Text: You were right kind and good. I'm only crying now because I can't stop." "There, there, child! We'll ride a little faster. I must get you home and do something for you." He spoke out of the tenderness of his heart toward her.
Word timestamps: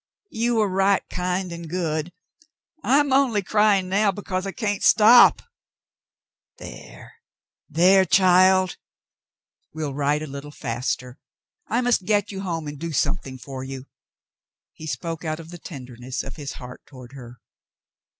You 0.31 0.55
were 0.55 0.67
right 0.67 1.07
kind 1.11 1.51
and 1.51 1.69
good. 1.69 2.11
I'm 2.83 3.13
only 3.13 3.43
crying 3.43 3.87
now 3.87 4.11
because 4.11 4.47
I 4.47 4.51
can't 4.51 4.81
stop." 4.81 5.43
"There, 6.57 7.13
there, 7.69 8.03
child! 8.05 8.77
We'll 9.75 9.93
ride 9.93 10.23
a 10.23 10.25
little 10.25 10.49
faster. 10.49 11.19
I 11.67 11.81
must 11.81 12.05
get 12.05 12.31
you 12.31 12.41
home 12.41 12.67
and 12.67 12.79
do 12.79 12.91
something 12.91 13.37
for 13.37 13.63
you." 13.63 13.85
He 14.73 14.87
spoke 14.87 15.23
out 15.23 15.39
of 15.39 15.51
the 15.51 15.59
tenderness 15.59 16.23
of 16.23 16.35
his 16.35 16.53
heart 16.53 16.81
toward 16.87 17.11
her. 17.11 17.37